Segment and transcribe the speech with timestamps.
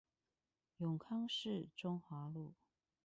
[0.77, 2.53] 永康市中華路